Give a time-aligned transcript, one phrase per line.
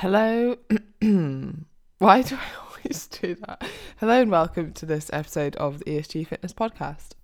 [0.00, 0.54] Hello.
[1.00, 3.68] Why do I always do that?
[3.96, 7.14] Hello and welcome to this episode of the ESG Fitness Podcast.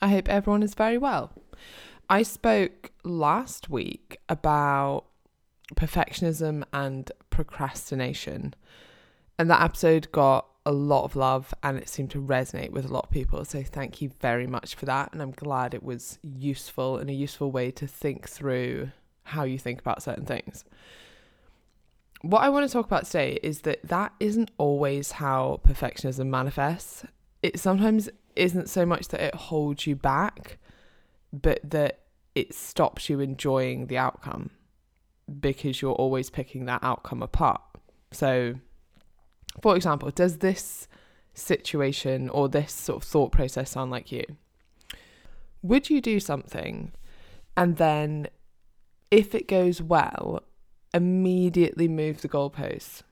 [0.00, 1.32] I hope everyone is very well.
[2.08, 5.06] I spoke last week about
[5.74, 8.54] perfectionism and procrastination,
[9.36, 12.92] and that episode got a lot of love and it seemed to resonate with a
[12.94, 13.44] lot of people.
[13.44, 15.12] So, thank you very much for that.
[15.12, 18.92] And I'm glad it was useful and a useful way to think through
[19.24, 20.64] how you think about certain things
[22.24, 27.04] what I want to talk about today is that that isn't always how perfectionism manifests.
[27.42, 30.58] It sometimes isn't so much that it holds you back,
[31.32, 32.00] but that
[32.34, 34.50] it stops you enjoying the outcome
[35.38, 37.60] because you're always picking that outcome apart.
[38.10, 38.54] So,
[39.60, 40.88] for example, does this
[41.34, 44.24] situation or this sort of thought process sound like you?
[45.60, 46.92] Would you do something
[47.54, 48.28] and then
[49.10, 50.42] if it goes well,
[50.94, 53.02] immediately move the goalposts.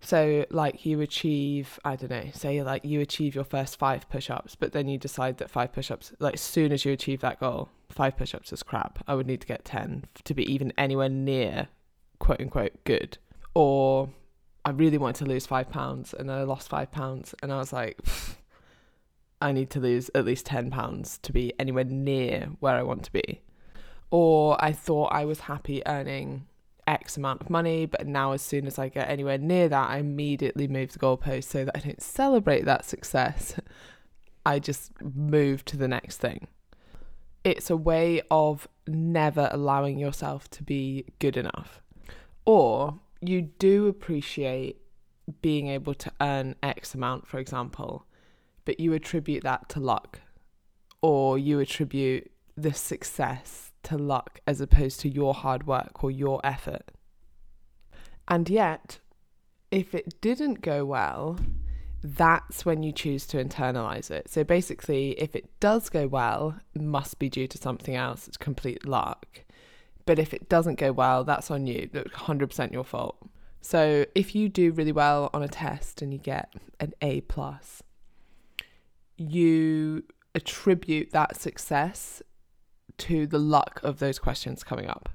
[0.00, 4.28] So, like, you achieve, I don't know, say like you achieve your first five push
[4.28, 7.20] ups, but then you decide that five push ups, like, as soon as you achieve
[7.22, 9.02] that goal, five push ups is crap.
[9.08, 11.68] I would need to get 10 to be even anywhere near
[12.18, 13.18] quote unquote good.
[13.54, 14.10] Or
[14.64, 17.56] I really wanted to lose five pounds and then I lost five pounds and I
[17.56, 17.98] was like,
[19.40, 23.04] I need to lose at least 10 pounds to be anywhere near where I want
[23.04, 23.40] to be
[24.14, 26.46] or I thought I was happy earning
[26.86, 29.96] X amount of money, but now as soon as I get anywhere near that, I
[29.98, 33.58] immediately move the goalpost so that I don't celebrate that success.
[34.46, 36.46] I just move to the next thing.
[37.42, 41.82] It's a way of never allowing yourself to be good enough.
[42.44, 44.76] Or you do appreciate
[45.42, 48.06] being able to earn X amount, for example,
[48.64, 50.20] but you attribute that to luck,
[51.02, 56.40] or you attribute the success to luck as opposed to your hard work or your
[56.44, 56.90] effort.
[58.28, 58.98] And yet,
[59.70, 61.38] if it didn't go well,
[62.02, 64.28] that's when you choose to internalize it.
[64.28, 68.28] So basically, if it does go well, it must be due to something else.
[68.28, 69.26] It's complete luck.
[70.06, 71.88] But if it doesn't go well, that's on you.
[71.92, 73.16] That's 100% your fault.
[73.62, 77.82] So if you do really well on a test and you get an A plus,
[79.16, 82.22] you attribute that success
[82.98, 85.08] to the luck of those questions coming up.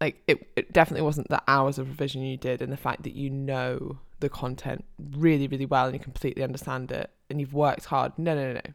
[0.00, 3.14] Like it, it definitely wasn't the hours of revision you did and the fact that
[3.14, 7.86] you know the content really, really well and you completely understand it and you've worked
[7.86, 8.12] hard.
[8.18, 8.54] No, no, no.
[8.54, 8.72] No.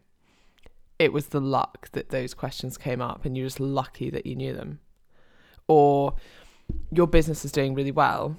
[0.99, 4.35] It was the luck that those questions came up and you're just lucky that you
[4.35, 4.79] knew them.
[5.67, 6.15] Or
[6.91, 8.37] your business is doing really well,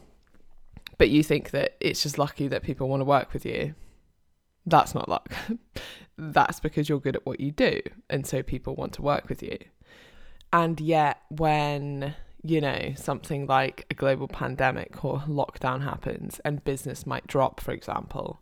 [0.99, 3.75] but you think that it's just lucky that people want to work with you.
[4.67, 5.33] That's not luck.
[6.19, 7.81] that's because you're good at what you do.
[8.09, 9.59] And so people want to work with you.
[10.53, 17.07] And yet, when, you know, something like a global pandemic or lockdown happens and business
[17.07, 18.41] might drop, for example,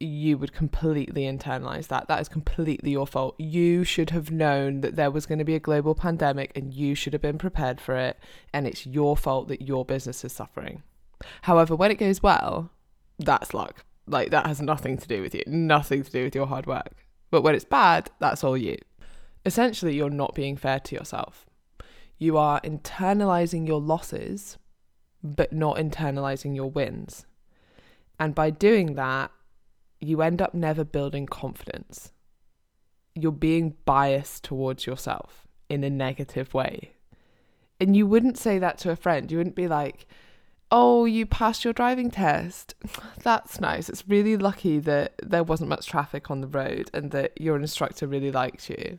[0.00, 2.08] you would completely internalize that.
[2.08, 3.38] That is completely your fault.
[3.38, 6.94] You should have known that there was going to be a global pandemic and you
[6.94, 8.18] should have been prepared for it.
[8.52, 10.82] And it's your fault that your business is suffering.
[11.42, 12.70] However, when it goes well,
[13.18, 13.84] that's luck.
[14.10, 16.92] Like that has nothing to do with you, nothing to do with your hard work.
[17.30, 18.76] But when it's bad, that's all you.
[19.46, 21.46] Essentially, you're not being fair to yourself.
[22.18, 24.58] You are internalizing your losses,
[25.22, 27.24] but not internalizing your wins.
[28.18, 29.30] And by doing that,
[30.00, 32.12] you end up never building confidence.
[33.14, 36.92] You're being biased towards yourself in a negative way.
[37.78, 39.30] And you wouldn't say that to a friend.
[39.30, 40.06] You wouldn't be like,
[40.70, 42.74] oh, you passed your driving test.
[43.22, 43.88] That's nice.
[43.88, 48.06] It's really lucky that there wasn't much traffic on the road and that your instructor
[48.06, 48.98] really liked you.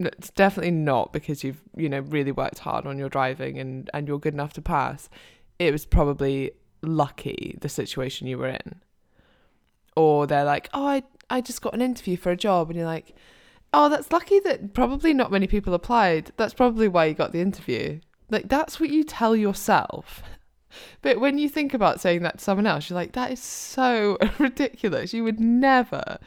[0.00, 4.06] It's definitely not because you've, you know, really worked hard on your driving and, and
[4.06, 5.08] you're good enough to pass.
[5.58, 8.80] It was probably lucky the situation you were in.
[9.96, 12.70] Or they're like, oh, I, I just got an interview for a job.
[12.70, 13.16] And you're like,
[13.74, 16.30] oh, that's lucky that probably not many people applied.
[16.36, 18.00] That's probably why you got the interview.
[18.30, 20.22] Like, that's what you tell yourself.
[21.02, 24.18] But when you think about saying that to someone else, you're like, that is so
[24.38, 25.12] ridiculous.
[25.12, 26.18] You would never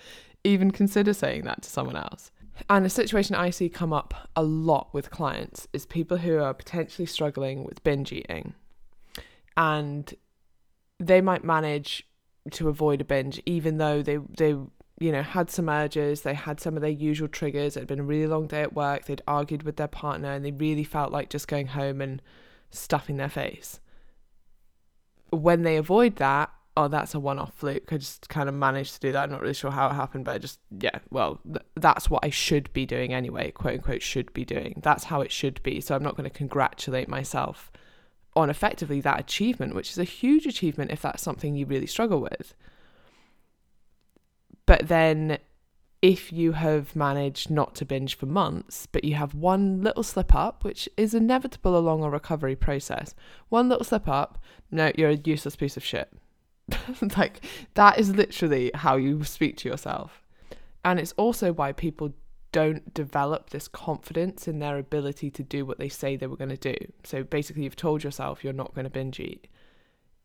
[0.43, 2.31] even consider saying that to someone else.
[2.69, 6.53] And a situation I see come up a lot with clients is people who are
[6.53, 8.53] potentially struggling with binge eating.
[9.57, 10.13] And
[10.99, 12.07] they might manage
[12.49, 14.55] to avoid a binge even though they they
[14.99, 17.99] you know had some urges they had some of their usual triggers it had been
[17.99, 21.11] a really long day at work they'd argued with their partner and they really felt
[21.11, 22.21] like just going home and
[22.71, 23.79] stuffing their face
[25.31, 27.91] when they avoid that, oh, that's a one off fluke.
[27.91, 29.23] I just kind of managed to do that.
[29.23, 32.23] I'm not really sure how it happened, but I just, yeah, well, th- that's what
[32.23, 34.79] I should be doing anyway, quote unquote, should be doing.
[34.83, 35.81] That's how it should be.
[35.81, 37.71] So I'm not going to congratulate myself
[38.35, 42.21] on effectively that achievement, which is a huge achievement if that's something you really struggle
[42.21, 42.53] with.
[44.65, 45.39] But then
[46.01, 50.33] if you have managed not to binge for months, but you have one little slip
[50.33, 53.13] up, which is inevitable along a recovery process,
[53.49, 54.39] one little slip up,
[54.71, 56.11] no, you're a useless piece of shit.
[57.17, 57.45] like,
[57.75, 60.23] that is literally how you speak to yourself.
[60.83, 62.13] And it's also why people
[62.51, 66.49] don't develop this confidence in their ability to do what they say they were going
[66.49, 66.75] to do.
[67.03, 69.47] So basically, you've told yourself you're not going to binge eat.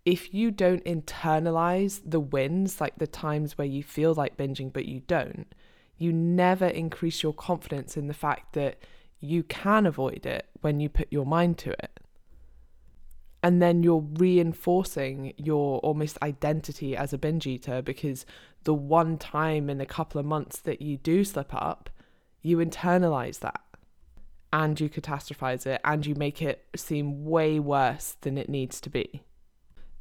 [0.07, 4.87] If you don't internalize the wins, like the times where you feel like binging but
[4.87, 5.53] you don't,
[5.99, 8.79] you never increase your confidence in the fact that
[9.21, 12.01] you can avoid it when you put your mind to it.
[13.43, 18.27] And then you're reinforcing your almost identity as a binge eater because
[18.65, 21.89] the one time in a couple of months that you do slip up,
[22.43, 23.61] you internalize that
[24.53, 28.91] and you catastrophize it and you make it seem way worse than it needs to
[28.91, 29.23] be.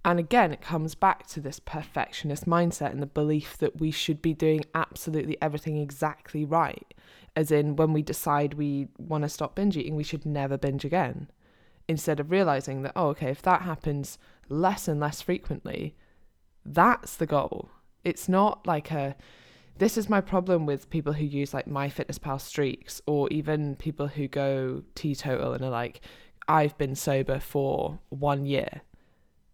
[0.06, 4.22] And again, it comes back to this perfectionist mindset and the belief that we should
[4.22, 6.94] be doing absolutely everything exactly right.
[7.36, 10.86] As in, when we decide we want to stop binge eating, we should never binge
[10.86, 11.32] again.
[11.88, 15.96] Instead of realizing that, oh, okay, if that happens less and less frequently,
[16.64, 17.72] that's the goal.
[18.04, 19.16] It's not like a,
[19.80, 24.28] this is my problem with people who use like MyFitnessPal streaks or even people who
[24.28, 26.02] go teetotal and are like,
[26.48, 28.84] I've been sober for one year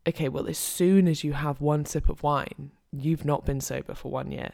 [0.08, 3.94] okay, well, as soon as you have one sip of wine, you've not been sober
[3.94, 4.52] for one year.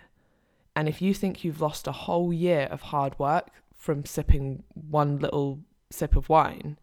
[0.75, 5.17] And if you think you've lost a whole year of hard work from sipping one
[5.17, 5.59] little
[5.89, 6.77] sip of wine,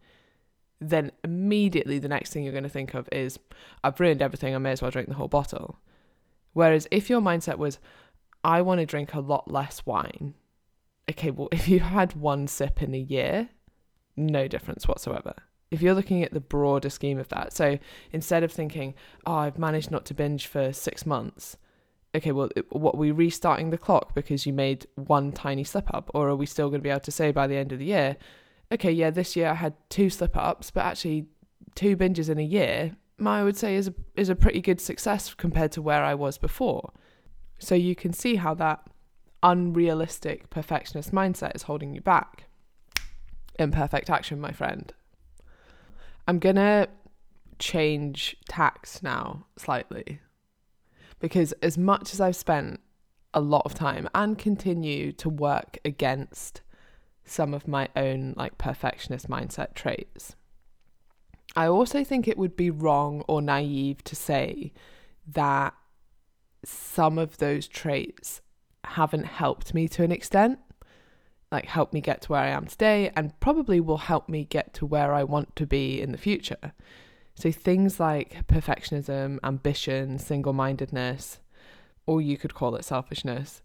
[0.81, 3.39] then immediately the next thing you're going to think of is,
[3.83, 5.79] I've ruined everything, I may as well drink the whole bottle.
[6.53, 7.79] Whereas if your mindset was,
[8.43, 10.33] I want to drink a lot less wine,
[11.09, 13.49] okay, well, if you had one sip in a year,
[14.17, 15.35] no difference whatsoever
[15.71, 17.77] if you're looking at the broader scheme of that, so
[18.11, 18.93] instead of thinking,
[19.25, 21.57] oh, I've managed not to binge for six months,
[22.15, 26.09] okay, well, what are we restarting the clock because you made one tiny slip up?
[26.13, 27.85] Or are we still going to be able to say by the end of the
[27.85, 28.17] year,
[28.71, 31.27] okay, yeah, this year I had two slip ups, but actually
[31.75, 35.33] two binges in a year, I would say is a, is a pretty good success
[35.33, 36.91] compared to where I was before.
[37.59, 38.81] So you can see how that
[39.43, 42.45] unrealistic perfectionist mindset is holding you back.
[43.57, 44.91] Imperfect action, my friend.
[46.27, 46.87] I'm gonna
[47.59, 50.19] change tax now slightly
[51.19, 52.79] because as much as I've spent
[53.33, 56.61] a lot of time and continue to work against
[57.25, 60.35] some of my own like perfectionist mindset traits.
[61.55, 64.73] I also think it would be wrong or naive to say
[65.27, 65.73] that
[66.63, 68.41] some of those traits
[68.83, 70.59] haven't helped me to an extent
[71.51, 74.73] like help me get to where I am today and probably will help me get
[74.75, 76.73] to where I want to be in the future.
[77.35, 81.39] So things like perfectionism, ambition, single-mindedness,
[82.05, 83.61] or you could call it selfishness,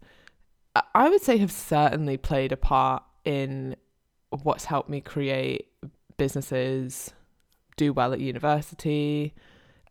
[0.95, 3.75] I would say have certainly played a part in
[4.29, 5.67] what's helped me create
[6.17, 7.11] businesses,
[7.77, 9.33] do well at university,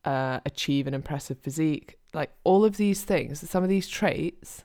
[0.04, 1.98] uh, achieve an impressive physique.
[2.14, 4.64] Like all of these things, some of these traits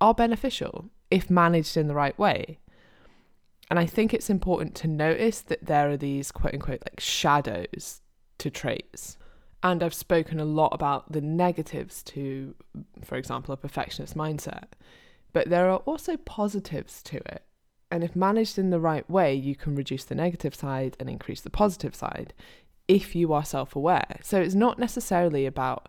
[0.00, 2.58] are beneficial if managed in the right way.
[3.70, 8.02] And I think it's important to notice that there are these quote unquote like shadows
[8.38, 9.16] to traits.
[9.62, 12.54] And I've spoken a lot about the negatives to,
[13.02, 14.66] for example, a perfectionist mindset.
[15.32, 17.42] But there are also positives to it.
[17.90, 21.40] And if managed in the right way, you can reduce the negative side and increase
[21.40, 22.34] the positive side
[22.88, 24.18] if you are self aware.
[24.22, 25.88] So it's not necessarily about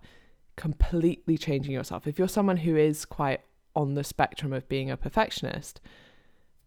[0.56, 2.08] completely changing yourself.
[2.08, 3.42] If you're someone who is quite
[3.78, 5.80] on the spectrum of being a perfectionist,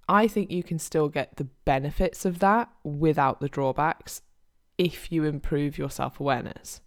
[0.09, 4.23] I think you can still get the benefits of that without the drawbacks
[4.79, 6.81] if you improve your self awareness.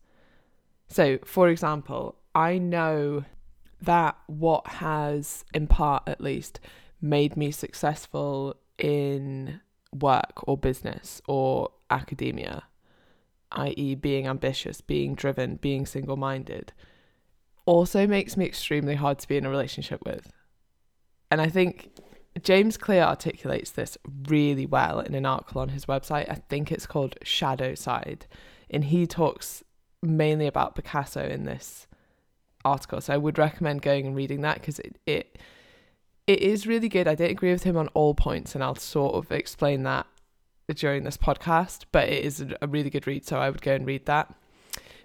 [0.88, 3.26] So, for example, I know
[3.82, 6.62] that what has, in part at least,
[7.02, 9.60] made me successful in
[9.94, 12.64] work or business or academia,
[13.52, 16.72] i.e., being ambitious, being driven, being single minded,
[17.66, 20.32] also makes me extremely hard to be in a relationship with.
[21.32, 21.92] And I think
[22.42, 26.30] James Clear articulates this really well in an article on his website.
[26.30, 28.26] I think it's called Shadow Side.
[28.70, 29.64] And he talks
[30.02, 31.88] mainly about Picasso in this
[32.66, 33.02] article.
[33.02, 35.38] So I would recommend going and reading that because it, it
[36.26, 37.08] it is really good.
[37.08, 40.08] I didn't agree with him on all points, and I'll sort of explain that
[40.74, 43.86] during this podcast, but it is a really good read, so I would go and
[43.86, 44.34] read that.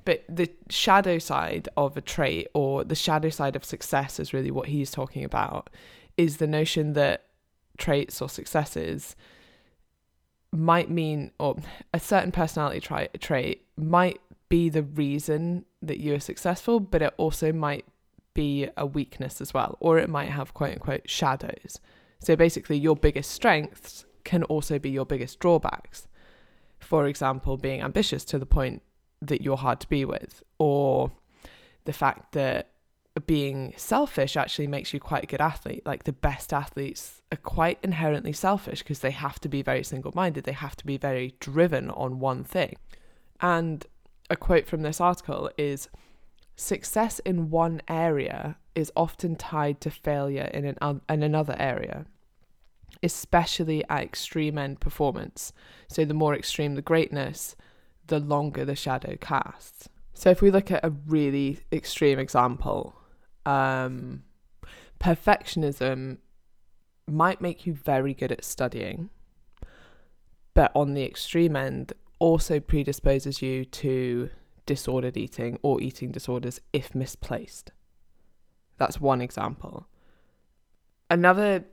[0.08, 4.50] But the shadow side of a trait or the shadow side of success is really
[4.50, 5.68] what he's talking about
[6.16, 7.26] is the notion that
[7.76, 9.14] traits or successes
[10.50, 11.58] might mean, or
[11.92, 17.12] a certain personality tri- trait might be the reason that you are successful, but it
[17.18, 17.84] also might
[18.32, 21.80] be a weakness as well, or it might have quote unquote shadows.
[22.18, 26.08] So basically, your biggest strengths can also be your biggest drawbacks.
[26.78, 28.80] For example, being ambitious to the point
[29.20, 31.12] that you're hard to be with, or
[31.84, 32.70] the fact that
[33.26, 35.82] being selfish actually makes you quite a good athlete.
[35.84, 40.12] Like the best athletes are quite inherently selfish because they have to be very single
[40.14, 42.76] minded, they have to be very driven on one thing.
[43.40, 43.84] And
[44.30, 45.88] a quote from this article is
[46.56, 52.06] success in one area is often tied to failure in, an, in another area,
[53.02, 55.52] especially at extreme end performance.
[55.88, 57.56] So the more extreme the greatness,
[58.08, 59.88] the longer the shadow casts.
[60.14, 62.96] So if we look at a really extreme example,
[63.46, 64.24] um,
[65.00, 66.18] perfectionism
[67.06, 69.10] might make you very good at studying,
[70.54, 74.30] but on the extreme end, also predisposes you to
[74.66, 77.70] disordered eating or eating disorders if misplaced.
[78.76, 79.86] That's one example.
[81.08, 81.64] Another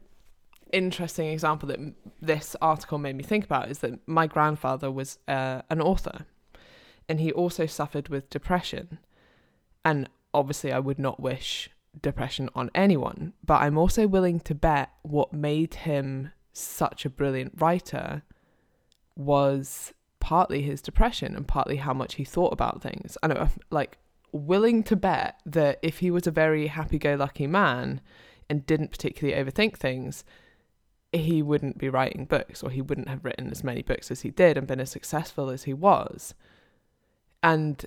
[0.71, 1.79] interesting example that
[2.21, 6.25] this article made me think about is that my grandfather was uh, an author
[7.07, 8.99] and he also suffered with depression.
[9.83, 11.69] And obviously, I would not wish
[12.01, 17.53] depression on anyone, but I'm also willing to bet what made him such a brilliant
[17.57, 18.23] writer
[19.15, 23.17] was partly his depression and partly how much he thought about things.
[23.21, 23.97] And I know, like,
[24.31, 28.01] willing to bet that if he was a very happy go lucky man
[28.49, 30.23] and didn't particularly overthink things,
[31.17, 34.31] he wouldn't be writing books or he wouldn't have written as many books as he
[34.31, 36.33] did and been as successful as he was.
[37.43, 37.85] And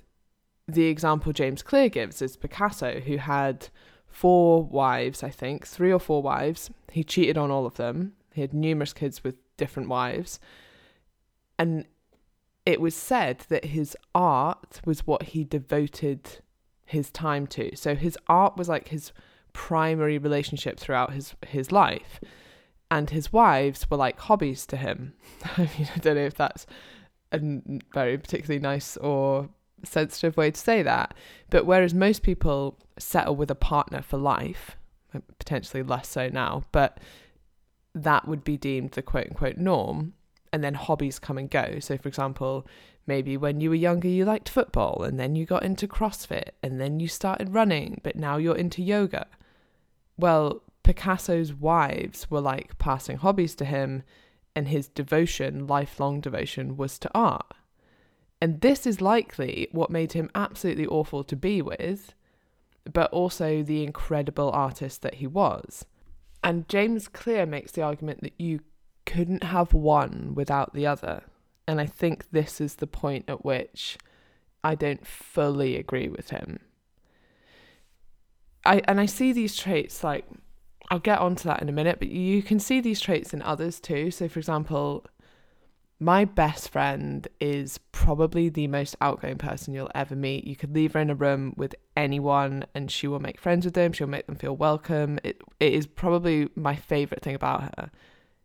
[0.67, 3.69] the example James Clear gives is Picasso, who had
[4.07, 6.69] four wives, I think, three or four wives.
[6.91, 8.13] He cheated on all of them.
[8.33, 10.39] He had numerous kids with different wives.
[11.57, 11.85] And
[12.65, 16.39] it was said that his art was what he devoted
[16.85, 17.75] his time to.
[17.75, 19.11] So his art was like his
[19.53, 22.19] primary relationship throughout his his life.
[22.91, 25.13] And his wives were like hobbies to him.
[25.57, 26.65] I mean, I don't know if that's
[27.31, 27.39] a
[27.93, 29.49] very particularly nice or
[29.83, 31.13] sensitive way to say that.
[31.49, 34.77] But whereas most people settle with a partner for life,
[35.37, 36.99] potentially less so now, but
[37.95, 40.13] that would be deemed the quote unquote norm.
[40.51, 41.77] And then hobbies come and go.
[41.79, 42.65] So, for example,
[43.05, 46.81] maybe when you were younger, you liked football, and then you got into CrossFit, and
[46.81, 49.27] then you started running, but now you're into yoga.
[50.17, 54.03] Well, Picasso's wives were like passing hobbies to him
[54.55, 57.53] and his devotion, lifelong devotion, was to art.
[58.41, 62.13] And this is likely what made him absolutely awful to be with,
[62.91, 65.85] but also the incredible artist that he was.
[66.43, 68.61] And James Clear makes the argument that you
[69.05, 71.23] couldn't have one without the other.
[71.67, 73.97] And I think this is the point at which
[74.63, 76.59] I don't fully agree with him.
[78.65, 80.25] I and I see these traits like
[80.89, 83.79] I'll get onto that in a minute, but you can see these traits in others
[83.79, 84.09] too.
[84.09, 85.05] So, for example,
[85.99, 90.45] my best friend is probably the most outgoing person you'll ever meet.
[90.45, 93.75] You could leave her in a room with anyone and she will make friends with
[93.75, 95.19] them, she'll make them feel welcome.
[95.23, 97.91] It, it is probably my favorite thing about her.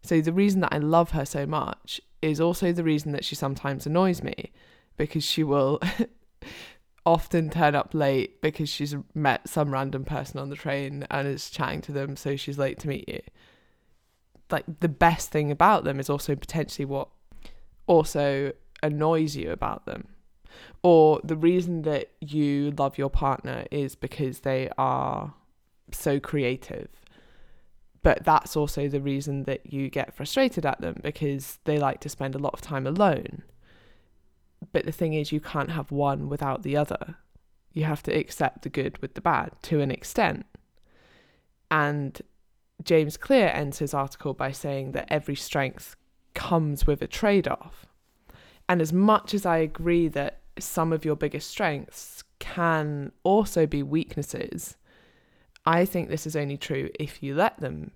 [0.03, 3.35] So, the reason that I love her so much is also the reason that she
[3.35, 4.53] sometimes annoys me
[4.97, 5.81] because she will
[7.07, 11.51] often turn up late because she's met some random person on the train and is
[11.51, 13.21] chatting to them, so she's late to meet you.
[14.51, 17.09] Like the best thing about them is also potentially what
[17.87, 20.09] also annoys you about them.
[20.83, 25.35] Or the reason that you love your partner is because they are
[25.91, 26.89] so creative.
[28.03, 32.09] But that's also the reason that you get frustrated at them because they like to
[32.09, 33.43] spend a lot of time alone
[34.73, 37.17] but the thing is, you can't have one without the other.
[37.73, 40.47] You have to accept the good with the bad to an extent.
[41.71, 42.21] And
[42.83, 45.97] James Clear ends his article by saying that every strength
[46.35, 47.87] comes with a trade off.
[48.69, 53.83] And as much as I agree that some of your biggest strengths can also be
[53.83, 54.77] weaknesses,
[55.67, 57.91] I think this is only true if you let them,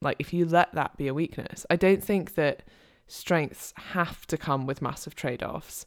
[0.00, 1.66] like if you let that be a weakness.
[1.70, 2.62] I don't think that
[3.06, 5.86] strengths have to come with massive trade offs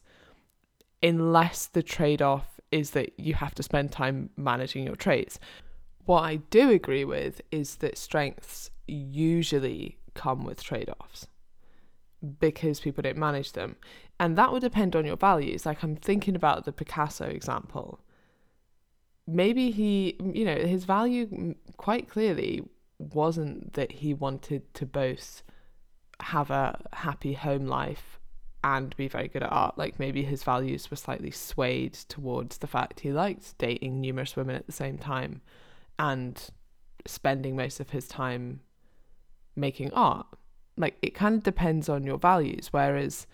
[1.02, 5.38] unless the trade off is that you have to spend time managing your traits.
[6.04, 11.28] What I do agree with is that strengths usually come with trade offs
[12.40, 13.76] because people don't manage them.
[14.18, 15.66] And that would depend on your values.
[15.66, 18.00] Like I'm thinking about the Picasso example.
[19.26, 22.62] Maybe he, you know, his value quite clearly
[22.98, 25.42] wasn't that he wanted to both
[26.20, 28.18] have a happy home life
[28.64, 29.78] and be very good at art.
[29.78, 34.56] Like maybe his values were slightly swayed towards the fact he liked dating numerous women
[34.56, 35.40] at the same time
[35.98, 36.50] and
[37.06, 38.60] spending most of his time
[39.54, 40.26] making art.
[40.76, 42.68] Like it kind of depends on your values.
[42.72, 43.26] Whereas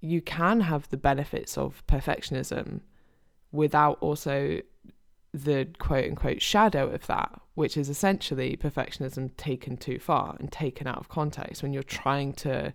[0.00, 2.80] you can have the benefits of perfectionism
[3.52, 4.60] without also
[5.32, 10.86] the quote unquote shadow of that, which is essentially perfectionism taken too far and taken
[10.86, 12.72] out of context when you're trying to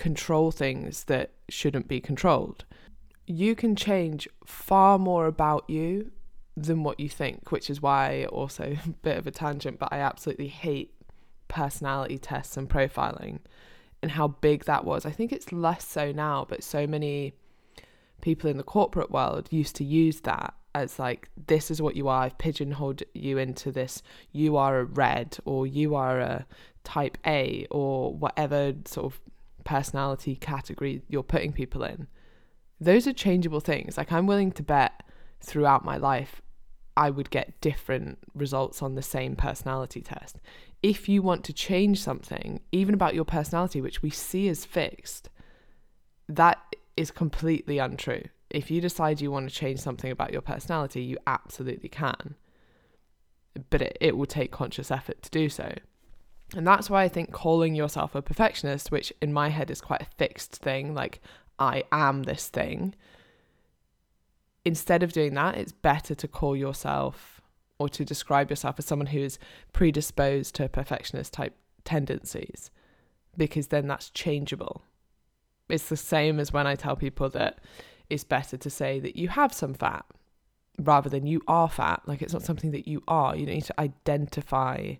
[0.00, 2.64] control things that shouldn't be controlled.
[3.26, 6.10] You can change far more about you
[6.56, 9.98] than what you think, which is why also a bit of a tangent, but I
[9.98, 10.94] absolutely hate
[11.48, 13.40] personality tests and profiling
[14.02, 15.04] and how big that was.
[15.04, 17.34] I think it's less so now, but so many
[18.22, 22.06] people in the corporate world used to use that as like this is what you
[22.06, 26.46] are i've pigeonholed you into this you are a red or you are a
[26.84, 29.20] type a or whatever sort of
[29.64, 32.06] personality category you're putting people in
[32.80, 35.02] those are changeable things like i'm willing to bet
[35.40, 36.40] throughout my life
[36.96, 40.38] i would get different results on the same personality test
[40.82, 45.28] if you want to change something even about your personality which we see as fixed
[46.28, 46.58] that
[46.96, 51.16] is completely untrue if you decide you want to change something about your personality, you
[51.26, 52.34] absolutely can.
[53.70, 55.72] But it, it will take conscious effort to do so.
[56.56, 60.02] And that's why I think calling yourself a perfectionist, which in my head is quite
[60.02, 61.20] a fixed thing, like
[61.58, 62.94] I am this thing,
[64.64, 67.40] instead of doing that, it's better to call yourself
[67.78, 69.38] or to describe yourself as someone who is
[69.72, 72.70] predisposed to perfectionist type tendencies,
[73.36, 74.82] because then that's changeable.
[75.68, 77.60] It's the same as when I tell people that
[78.10, 80.04] it's better to say that you have some fat
[80.78, 82.02] rather than you are fat.
[82.06, 83.36] Like it's not something that you are.
[83.36, 84.94] You don't need to identify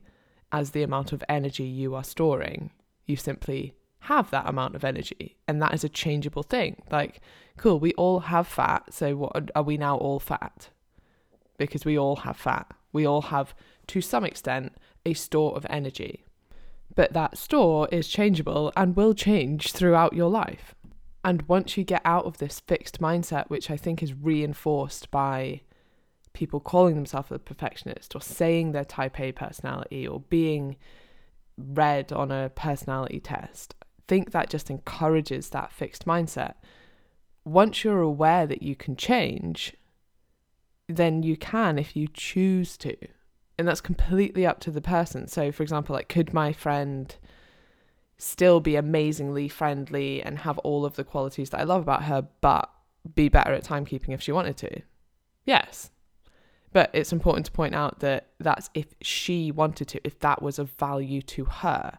[0.52, 2.71] as the amount of energy you are storing.
[3.07, 5.37] You simply have that amount of energy.
[5.47, 6.83] And that is a changeable thing.
[6.90, 7.21] Like,
[7.57, 8.92] cool, we all have fat.
[8.92, 10.71] So what are we now all fat?
[11.59, 12.66] Because we all have fat.
[12.93, 13.54] We all have,
[13.89, 16.25] to some extent, a store of energy.
[16.95, 20.75] But that store is changeable and will change throughout your life.
[21.25, 25.60] And once you get out of this fixed mindset, which I think is reinforced by
[26.32, 30.76] people calling themselves a perfectionist or saying they're type A personality or being
[31.56, 36.54] red on a personality test, I think that just encourages that fixed mindset.
[37.45, 39.76] Once you're aware that you can change,
[40.88, 42.97] then you can if you choose to.
[43.58, 45.26] And that's completely up to the person.
[45.28, 47.14] So, for example, like, could my friend
[48.16, 52.26] still be amazingly friendly and have all of the qualities that I love about her,
[52.40, 52.71] but
[53.14, 54.82] be better at timekeeping if she wanted to.
[55.45, 55.90] Yes.
[56.73, 60.59] But it's important to point out that that's if she wanted to, if that was
[60.59, 61.99] of value to her.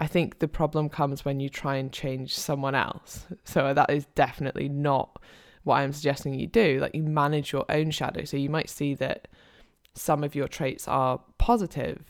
[0.00, 3.26] I think the problem comes when you try and change someone else.
[3.44, 5.20] So that is definitely not
[5.64, 6.78] what I'm suggesting you do.
[6.80, 8.24] Like you manage your own shadow.
[8.24, 9.26] So you might see that
[9.94, 12.04] some of your traits are positive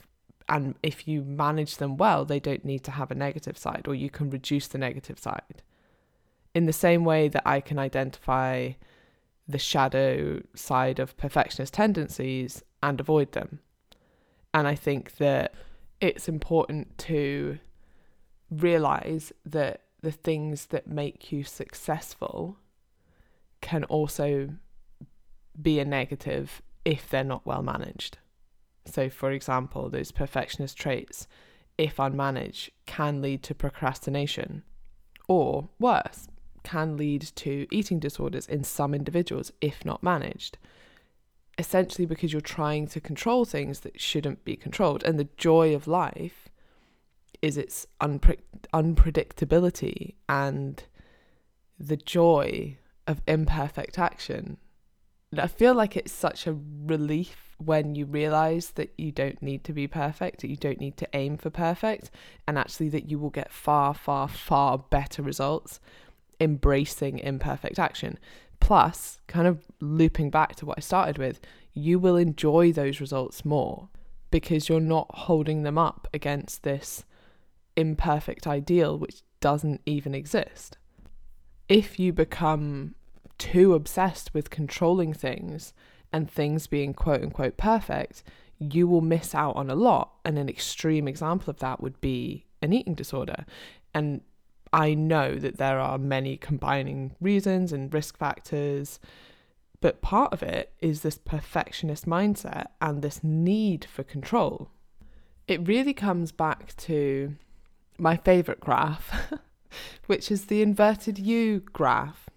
[0.49, 3.93] and if you manage them well, they don't need to have a negative side, or
[3.93, 5.61] you can reduce the negative side.
[6.55, 8.71] In the same way that I can identify
[9.49, 13.59] the shadow side of perfectionist tendencies and avoid them.
[14.53, 15.55] And I think that
[15.99, 17.57] it's important to
[18.51, 22.57] realize that the things that make you successful
[23.59, 24.49] can also
[25.61, 28.19] be a negative if they're not well managed.
[28.85, 31.27] So, for example, those perfectionist traits,
[31.77, 34.63] if unmanaged, can lead to procrastination,
[35.27, 36.27] or worse,
[36.69, 40.57] can lead to eating disorders in some individuals if not managed.
[41.57, 45.03] Essentially, because you're trying to control things that shouldn't be controlled.
[45.03, 46.47] And the joy of life
[47.41, 50.83] is its unpre- unpredictability and
[51.79, 52.77] the joy
[53.07, 54.57] of imperfect action.
[55.35, 59.73] I feel like it's such a relief when you realize that you don't need to
[59.73, 62.11] be perfect, that you don't need to aim for perfect,
[62.47, 65.79] and actually that you will get far, far, far better results
[66.39, 68.17] embracing imperfect action.
[68.59, 71.39] Plus, kind of looping back to what I started with,
[71.73, 73.89] you will enjoy those results more
[74.31, 77.05] because you're not holding them up against this
[77.75, 80.77] imperfect ideal which doesn't even exist.
[81.67, 82.95] If you become
[83.37, 85.73] too obsessed with controlling things
[86.11, 88.23] and things being quote unquote perfect,
[88.59, 90.11] you will miss out on a lot.
[90.25, 93.45] And an extreme example of that would be an eating disorder.
[93.93, 94.21] And
[94.71, 98.99] I know that there are many combining reasons and risk factors,
[99.81, 104.69] but part of it is this perfectionist mindset and this need for control.
[105.47, 107.35] It really comes back to
[107.97, 109.33] my favorite graph,
[110.07, 112.29] which is the inverted U graph.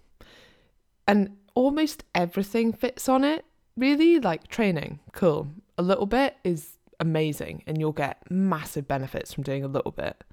[1.07, 5.49] And almost everything fits on it, really, like training, cool.
[5.77, 10.23] A little bit is amazing, and you'll get massive benefits from doing a little bit.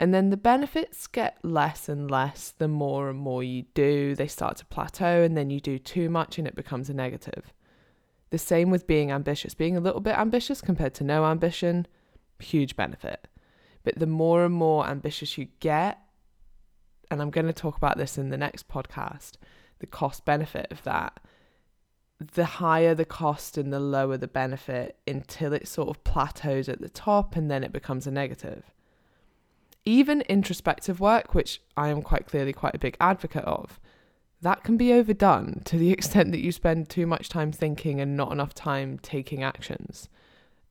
[0.00, 4.14] And then the benefits get less and less the more and more you do.
[4.14, 7.52] They start to plateau, and then you do too much and it becomes a negative.
[8.30, 9.54] The same with being ambitious.
[9.54, 11.86] Being a little bit ambitious compared to no ambition,
[12.38, 13.26] huge benefit.
[13.82, 15.98] But the more and more ambitious you get,
[17.10, 19.32] and I'm going to talk about this in the next podcast,
[19.80, 21.18] the cost benefit of that,
[22.20, 26.80] the higher the cost and the lower the benefit until it sort of plateaus at
[26.80, 28.64] the top and then it becomes a negative
[29.88, 33.80] even introspective work, which I am quite clearly quite a big advocate of,
[34.42, 38.14] that can be overdone to the extent that you spend too much time thinking and
[38.14, 40.10] not enough time taking actions,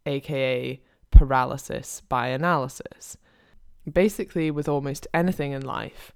[0.06, 3.18] aka paralysis by analysis.
[3.92, 6.14] Basically, with almost anything in life,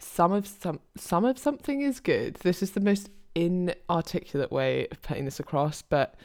[0.00, 2.34] some of some some of something is good.
[2.36, 6.16] This is the most inarticulate way of putting this across, but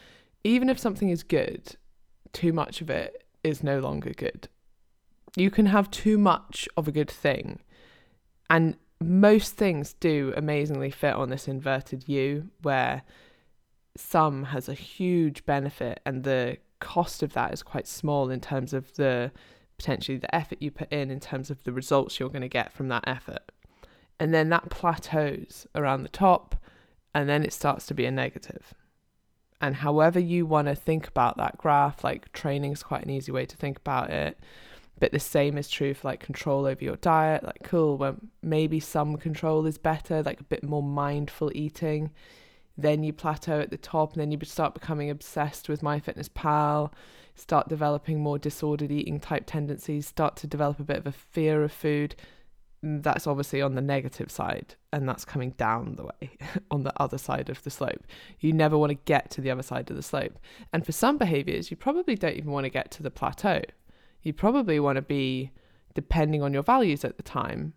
[0.42, 1.76] even if something is good,
[2.32, 4.48] too much of it is no longer good
[5.36, 7.60] you can have too much of a good thing.
[8.50, 13.02] And most things do amazingly fit on this inverted U, where
[13.96, 18.72] some has a huge benefit and the cost of that is quite small in terms
[18.72, 19.30] of the
[19.78, 22.72] potentially the effort you put in in terms of the results you're going to get
[22.72, 23.50] from that effort.
[24.18, 26.56] And then that plateaus around the top
[27.14, 28.74] and then it starts to be a negative.
[29.60, 33.32] And however you want to think about that graph, like training is quite an easy
[33.32, 34.38] way to think about it
[35.02, 38.78] but the same is true for like control over your diet like cool well maybe
[38.78, 42.12] some control is better like a bit more mindful eating.
[42.78, 46.92] Then you plateau at the top and then you start becoming obsessed with myfitnesspal
[47.34, 51.64] start developing more disordered eating type tendencies start to develop a bit of a fear
[51.64, 52.14] of food.
[52.84, 56.30] Mm, that's obviously on the negative side and that's coming down the way
[56.70, 58.04] on the other side of the slope.
[58.38, 60.38] You never want to get to the other side of the slope.
[60.72, 63.62] And for some behaviors you probably don't even want to get to the plateau
[64.22, 65.50] you probably want to be,
[65.94, 67.74] depending on your values at the time,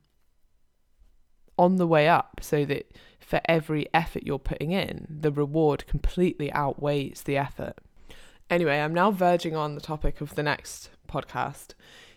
[1.58, 6.51] on the way up so that for every effort you're putting in, the reward completely
[6.51, 7.75] outweighs the effort.
[8.49, 11.73] Anyway, I'm now verging on the topic of the next podcast.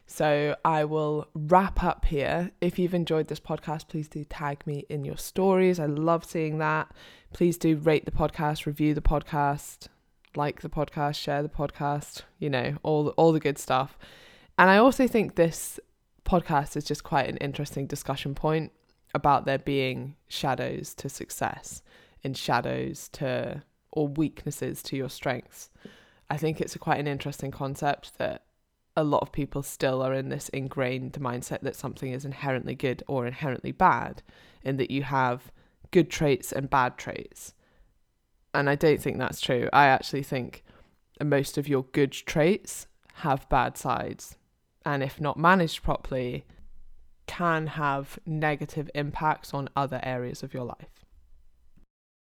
[0.07, 2.51] So I will wrap up here.
[2.61, 5.79] If you've enjoyed this podcast, please do tag me in your stories.
[5.79, 6.91] I love seeing that.
[7.33, 9.89] Please do rate the podcast, review the podcast,
[10.37, 13.99] like the podcast, share the podcast, you know, all the, all the good stuff.
[14.59, 15.79] And I also think this
[16.25, 18.73] podcast is just quite an interesting discussion point
[19.15, 21.83] about there being shadows to success
[22.23, 23.63] and shadows to
[23.93, 25.71] or weaknesses to your strengths.
[26.29, 28.45] I think it's quite an interesting concept that
[28.97, 33.03] a lot of people still are in this ingrained mindset that something is inherently good
[33.07, 34.23] or inherently bad,
[34.65, 35.53] and that you have
[35.91, 37.55] good traits and bad traits.
[38.59, 39.69] And I don't think that's true.
[39.73, 40.65] I actually think
[41.23, 44.37] most of your good traits have bad sides
[44.85, 46.45] and if not managed properly,
[47.29, 50.98] can have negative impacts on other areas of your life.